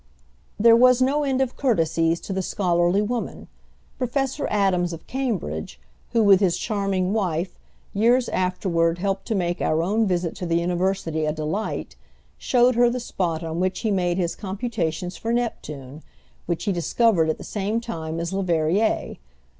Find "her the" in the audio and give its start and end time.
12.73-12.99